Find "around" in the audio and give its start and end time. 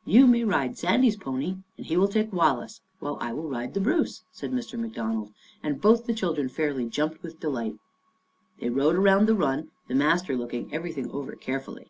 8.96-9.26